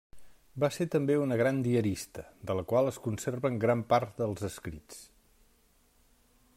[0.61, 5.05] Va ser també una gran diarista, de la qual es conserven gran part dels escrits.